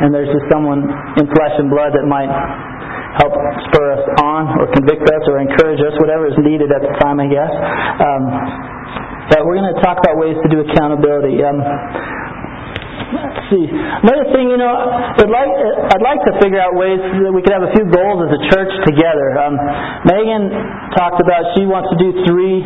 [0.00, 0.80] And there's just someone
[1.20, 2.32] in flesh and blood that might
[3.20, 3.36] help
[3.68, 7.20] spur us on or convict us or encourage us, whatever is needed at the time,
[7.20, 7.52] I guess.
[8.00, 8.22] Um,
[9.28, 11.38] but we're going to talk about ways to do accountability.
[11.44, 11.60] Um,
[13.12, 13.64] let's see.
[13.66, 15.52] Another thing, you know, I'd like
[15.90, 18.42] I'd like to figure out ways that we could have a few goals as a
[18.54, 19.34] church together.
[19.36, 19.58] Um,
[20.06, 20.54] Megan
[20.94, 22.62] talked about she wants to do three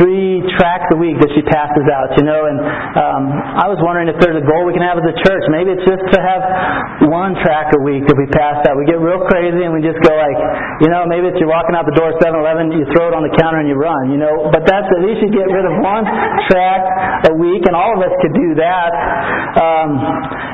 [0.00, 2.16] three tracts a week that she passes out.
[2.16, 2.58] You know, and
[2.96, 3.22] um,
[3.60, 5.44] I was wondering if there's a goal we can have as a church.
[5.52, 6.42] Maybe it's just to have
[7.12, 8.74] one tract a week that we pass out.
[8.80, 10.38] We get real crazy and we just go like,
[10.80, 13.26] you know, maybe it's you're walking out the door at 7-Eleven, you throw it on
[13.26, 14.14] the counter and you run.
[14.14, 16.06] You know, but that's at least you get rid of one
[16.46, 18.90] tract a week, and all of us could do that.
[19.82, 19.98] Um,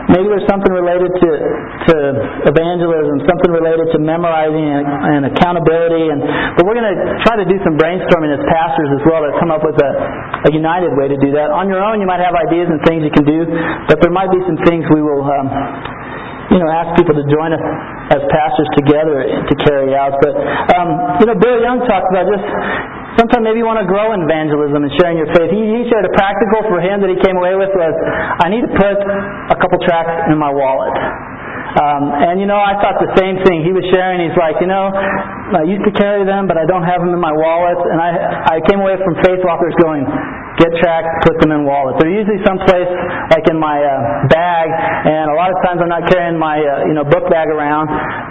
[0.09, 1.31] maybe there's something related to
[1.89, 1.95] to
[2.49, 6.21] evangelism, something related to memorizing and, and accountability, and
[6.57, 9.53] but we're going to try to do some brainstorming as pastors as well to come
[9.53, 9.91] up with a,
[10.49, 11.53] a united way to do that.
[11.53, 13.45] On your own, you might have ideas and things you can do,
[13.89, 15.21] but there might be some things we will.
[15.21, 15.49] Um,
[16.49, 17.61] you know, ask people to join us
[18.17, 20.17] as pastors together to carry out.
[20.25, 20.35] But
[20.77, 20.89] um,
[21.21, 22.45] you know, Bill Young talked about just
[23.21, 25.51] sometimes maybe you want to grow in evangelism and sharing your faith.
[25.51, 27.95] He, he shared a practical for him that he came away with was,
[28.41, 28.97] I need to put
[29.53, 30.95] a couple tracts in my wallet.
[31.69, 33.61] Um, and you know, I thought the same thing.
[33.61, 34.25] He was sharing.
[34.25, 37.21] He's like, you know, I used to carry them, but I don't have them in
[37.21, 37.77] my wallet.
[37.93, 40.09] And I, I came away from Faith Walkers going,
[40.59, 41.99] get tracts, put them in wallets.
[42.03, 42.91] They're usually someplace
[43.31, 44.67] like in my uh, bag,
[45.07, 47.87] and a lot of times I'm not carrying my uh, you know book bag around,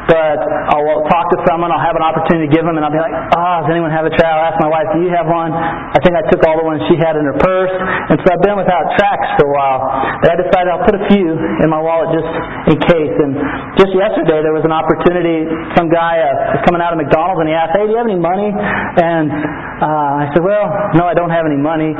[0.07, 0.39] but
[0.71, 1.69] I'll talk to someone.
[1.69, 4.07] I'll have an opportunity to give them, and I'll be like, oh, does anyone have
[4.07, 4.31] a tract?
[4.31, 5.51] I'll ask my wife, do you have one?
[5.51, 7.71] I think I took all the ones she had in her purse,
[8.11, 9.79] and so I've been without tracts for a while.
[10.23, 12.29] But I decided I'll put a few in my wallet just
[12.71, 13.15] in case.
[13.19, 13.35] And
[13.75, 15.43] just yesterday there was an opportunity.
[15.75, 18.07] Some guy uh, was coming out of McDonald's, and he asked, hey, do you have
[18.07, 18.49] any money?
[18.55, 19.27] And
[19.83, 21.91] uh, I said, well, no, I don't have any money.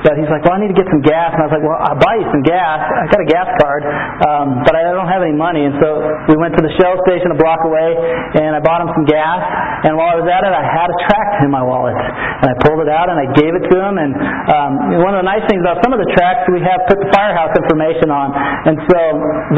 [0.00, 1.36] But he's like, well, I need to get some gas.
[1.36, 2.80] And I was like, well, I'll buy you some gas.
[2.80, 3.82] I got a gas card,
[4.24, 5.68] um, but I don't have any money.
[5.68, 6.00] And so
[6.32, 7.92] we went to the Shell station a block away,
[8.40, 9.40] and I bought him some gas.
[9.84, 11.96] And while I was at it, I had a tract in my wallet.
[12.40, 14.00] And I pulled it out and I gave it to him.
[14.00, 14.12] And
[14.48, 14.72] um,
[15.04, 17.52] one of the nice things about some of the tracts, we have put the firehouse
[17.52, 18.32] information on.
[18.64, 19.00] And so,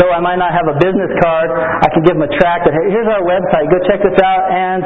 [0.03, 2.74] though I might not have a business card, I can give him a tract that,
[2.74, 3.70] hey, here's our website.
[3.70, 4.51] Go check this out.
[4.51, 4.82] And,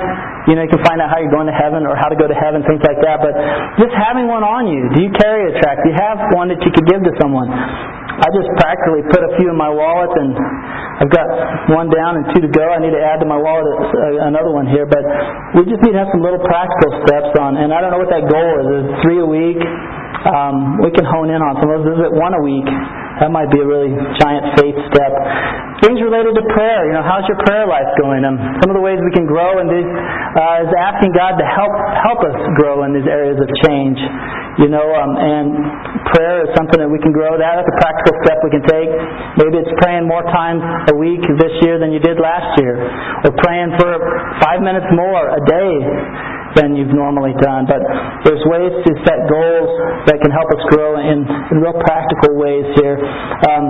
[0.52, 2.28] you know, you can find out how you're going to heaven or how to go
[2.28, 3.24] to heaven, things like that.
[3.24, 3.32] But
[3.80, 4.92] just having one on you.
[4.92, 5.86] Do you carry tract?
[5.86, 7.48] Do you have one that you could give to someone?
[7.52, 10.32] I just practically put a few in my wallet, and
[11.04, 11.28] I've got
[11.68, 12.64] one down and two to go.
[12.64, 15.04] I need to add to my wallet uh, another one here, but
[15.52, 17.60] we just need to have some little practical steps on.
[17.60, 18.66] And I don't know what that goal is.
[18.72, 19.60] Is it three a week?
[20.26, 21.96] Um, we can hone in on some of those.
[21.96, 22.66] Visit one a week.
[23.22, 25.12] That might be a really giant faith step.
[25.80, 26.88] Things related to prayer.
[26.88, 28.24] You know, how's your prayer life going?
[28.28, 31.46] Um, some of the ways we can grow in these uh, is asking God to
[31.46, 31.72] help
[32.04, 33.96] help us grow in these areas of change.
[34.60, 35.48] You know, um, and
[36.16, 37.36] prayer is something that we can grow.
[37.36, 38.88] That is a practical step we can take.
[39.36, 42.76] Maybe it's praying more times a week this year than you did last year,
[43.24, 44.00] or praying for
[44.40, 45.72] five minutes more a day
[46.56, 47.68] than you've normally done.
[47.68, 47.84] But
[48.24, 49.70] there's ways to set goals
[50.08, 52.96] that can help us grow in, in real practical ways here.
[53.46, 53.66] Um,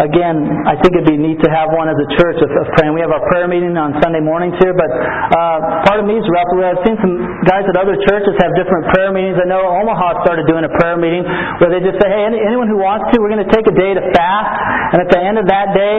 [0.00, 0.36] again,
[0.68, 2.92] I think it'd be neat to have one as a church of, of praying.
[2.92, 6.26] We have our prayer meeting on Sunday mornings here, but uh, part of me is
[6.28, 6.60] wrestled.
[6.60, 7.16] I've seen some
[7.48, 9.40] guys at other churches have different prayer meetings.
[9.40, 11.24] I know Omaha started doing a prayer meeting
[11.60, 13.76] where they just say, hey, any, anyone who wants to, we're going to take a
[13.76, 14.48] day to fast,
[14.96, 15.94] and at the end of that day,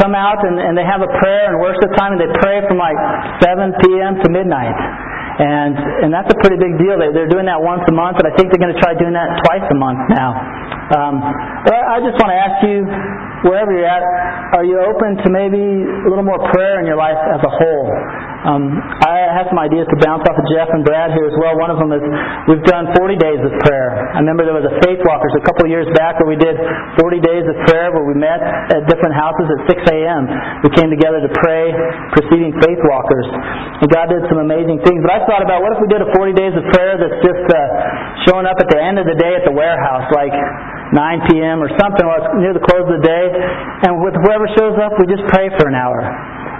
[0.00, 2.80] come out and, and they have a prayer and worship time, and they pray from
[2.80, 2.96] like
[3.44, 4.16] 7 p.m.
[4.24, 4.76] to midnight.
[5.40, 5.72] And
[6.04, 7.00] and that's a pretty big deal.
[7.00, 9.16] They, they're doing that once a month, and I think they're going to try doing
[9.16, 10.36] that twice a month now.
[10.92, 11.14] Um,
[11.64, 12.84] but I just want to ask you,
[13.48, 14.04] wherever you're at,
[14.52, 17.88] are you open to maybe a little more prayer in your life as a whole?
[18.42, 18.74] Um,
[19.06, 21.54] I have some ideas to bounce off of Jeff and Brad here as well.
[21.62, 22.02] One of them is
[22.50, 23.94] we've done 40 days of prayer.
[23.94, 26.58] I remember there was a Faith Walkers a couple of years back where we did
[26.98, 30.26] 40 days of prayer where we met at different houses at 6 a.m.
[30.66, 31.70] We came together to pray
[32.18, 33.30] preceding Faith Walkers.
[33.78, 34.98] And God did some amazing things.
[35.06, 37.46] But I thought about what if we did a 40 days of prayer that's just
[37.46, 37.58] uh,
[38.26, 40.34] showing up at the end of the day at the warehouse, like
[40.90, 41.62] 9 p.m.
[41.62, 43.24] or something, or near the close of the day.
[43.86, 46.02] And with whoever shows up, we just pray for an hour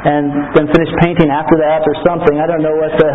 [0.03, 2.43] and then finish painting after that or something.
[2.43, 3.11] I don't know what the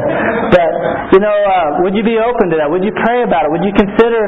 [0.56, 0.72] but
[1.16, 2.68] you know, uh, would you be open to that?
[2.68, 3.50] Would you pray about it?
[3.52, 4.22] Would you consider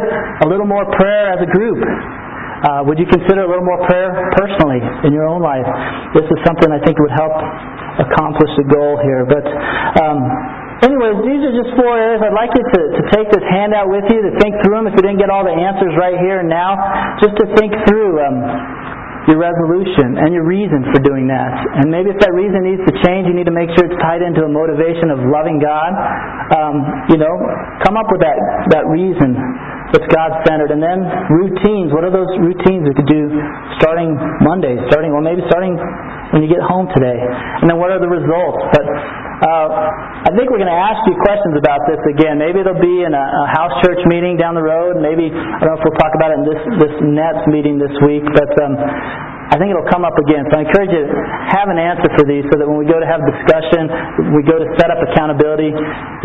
[0.43, 1.79] a little more prayer as a group?
[2.59, 5.63] Uh, would you consider a little more prayer personally in your own life?
[6.11, 7.31] This is something I think would help
[8.03, 9.23] accomplish the goal here.
[9.23, 9.47] But
[10.03, 10.19] um,
[10.83, 12.19] anyways, these are just four areas.
[12.19, 14.91] I'd like you to, to take this handout with you, to think through them.
[14.91, 16.75] If you didn't get all the answers right here and now,
[17.23, 18.19] just to think through.
[18.19, 18.43] Um,
[19.27, 21.51] your resolution and your reason for doing that.
[21.81, 24.23] And maybe if that reason needs to change, you need to make sure it's tied
[24.23, 25.91] into a motivation of loving God.
[26.55, 26.75] Um,
[27.11, 27.33] you know,
[27.83, 28.37] come up with that,
[28.71, 29.35] that reason
[29.91, 30.71] that's God centered.
[30.71, 31.91] And then routines.
[31.91, 33.27] What are those routines we could do
[33.81, 34.13] starting
[34.45, 35.75] Monday, starting, well, maybe starting
[36.31, 37.17] when you get home today?
[37.61, 38.61] And then what are the results?
[38.71, 38.85] But
[39.39, 42.35] uh, I think we're going to ask you questions about this again.
[42.35, 44.99] Maybe it'll be in a, a house church meeting down the road.
[44.99, 47.95] Maybe I don't know if we'll talk about it in this this Nets meeting this
[48.03, 50.43] week, but um, I think it'll come up again.
[50.51, 51.15] So I encourage you to
[51.55, 53.87] have an answer for these, so that when we go to have discussion,
[54.35, 55.71] we go to set up accountability,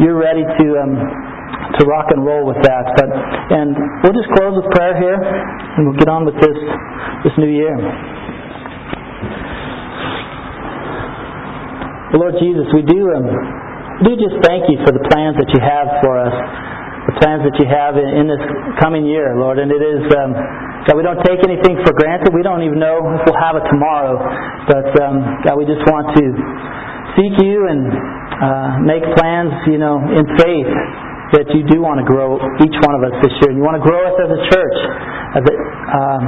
[0.03, 0.67] you're ready to.
[0.83, 0.95] Um,
[1.81, 2.85] to rock and roll with that.
[2.95, 6.59] But and we'll just close with prayer here, and we'll get on with this
[7.25, 7.75] this new year.
[12.19, 13.27] Lord Jesus, we do um,
[14.07, 16.35] do just thank you for the plans that you have for us,
[17.11, 18.43] the plans that you have in, in this
[18.83, 19.63] coming year, Lord.
[19.63, 20.35] And it is um,
[20.93, 22.35] we don't take anything for granted.
[22.37, 24.21] We don't even know if we'll have it tomorrow.
[24.69, 26.25] But um, God, we just want to
[27.17, 30.71] seek you and uh, make plans, you know, in faith
[31.39, 33.57] that you do want to grow each one of us this year.
[33.57, 34.79] You want to grow us as a church.
[35.41, 35.55] As a,
[35.97, 36.23] um,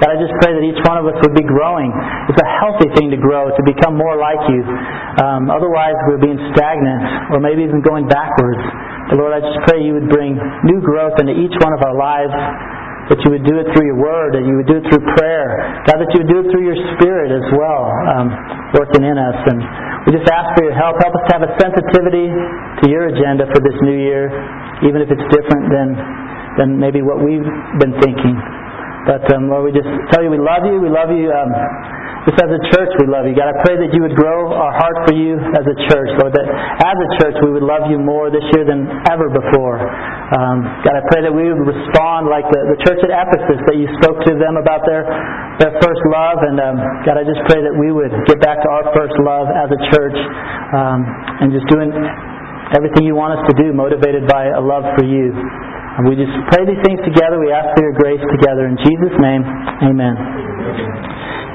[0.00, 1.92] God, I just pray that each one of us would be growing.
[2.32, 4.64] It's a healthy thing to grow, to become more like you.
[5.20, 8.64] Um, otherwise, we're being stagnant or maybe even going backwards.
[9.12, 11.92] But Lord, I just pray you would bring new growth into each one of our
[11.92, 12.32] lives,
[13.12, 15.82] that you would do it through your word, that you would do it through prayer.
[15.84, 18.30] God, that you would do it through your spirit as well, um,
[18.78, 19.36] working in us.
[19.50, 19.58] And
[20.06, 20.96] we just ask for your help.
[21.02, 24.30] Help us to have a sensitivity to your agenda for this new year,
[24.86, 25.88] even if it's different than,
[26.56, 27.44] than maybe what we've
[27.82, 28.38] been thinking.
[29.10, 30.78] But um, Lord, we just tell you we love you.
[30.78, 31.34] We love you.
[31.34, 31.50] Um,
[32.30, 33.34] just as a church, we love you.
[33.34, 36.30] God, I pray that you would grow our heart for you as a church, Lord.
[36.36, 39.82] That as a church, we would love you more this year than ever before.
[40.36, 43.74] Um, God, I pray that we would respond like the, the church at Ephesus that
[43.74, 45.02] you spoke to them about their
[45.58, 46.38] their first love.
[46.46, 49.50] And um, God, I just pray that we would get back to our first love
[49.50, 50.18] as a church
[50.76, 51.02] um,
[51.42, 51.90] and just doing
[52.76, 55.34] everything you want us to do, motivated by a love for you.
[55.98, 57.40] And we just pray these things together.
[57.42, 58.66] We ask for your grace together.
[58.70, 59.42] In Jesus' name,
[59.90, 60.14] amen.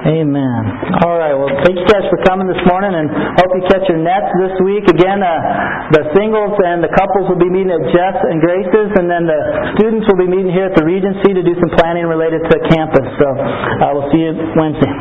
[0.06, 0.62] Amen.
[1.02, 1.34] All right.
[1.34, 3.10] Well, thank you guys for coming this morning, and
[3.42, 4.86] hope you catch your nets this week.
[4.86, 5.34] Again, uh,
[5.98, 9.40] the singles and the couples will be meeting at Jess and Grace's, and then the
[9.82, 13.02] students will be meeting here at the Regency to do some planning related to campus.
[13.18, 14.94] So uh, we'll see you Wednesday.